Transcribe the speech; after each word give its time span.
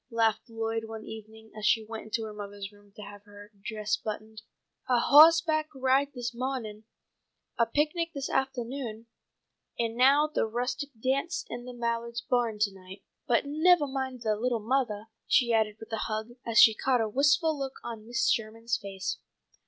laughed 0.09 0.49
Lloyd 0.49 0.85
one 0.85 1.05
evening 1.05 1.51
as 1.55 1.63
she 1.63 1.85
went 1.85 2.05
into 2.05 2.23
her 2.23 2.33
mother's 2.33 2.71
room 2.71 2.91
to 2.95 3.03
have 3.03 3.21
her 3.25 3.51
dress 3.63 3.95
buttoned. 3.97 4.41
"A 4.89 4.97
hawse 4.99 5.41
back 5.41 5.69
ride 5.75 6.11
this 6.15 6.33
mawning, 6.33 6.85
a 7.59 7.67
picnic 7.67 8.09
this 8.11 8.27
aftahnoon, 8.27 9.05
and 9.77 9.95
now 9.95 10.25
the 10.25 10.47
rustic 10.47 10.89
dance 10.99 11.45
in 11.51 11.65
the 11.65 11.73
Mallards' 11.73 12.25
barn 12.27 12.57
to 12.61 12.73
night. 12.73 13.03
But 13.27 13.43
nevah 13.45 13.85
mind, 13.85 14.23
little 14.25 14.59
mothah," 14.59 15.09
she 15.27 15.53
added 15.53 15.75
with 15.79 15.93
a 15.93 15.97
hug, 15.97 16.29
as 16.43 16.57
she 16.57 16.73
caught 16.73 16.99
a 16.99 17.07
wistful 17.07 17.55
look 17.55 17.73
on 17.83 18.07
Mrs. 18.07 18.31
Sherman's 18.33 18.77
face. 18.81 19.19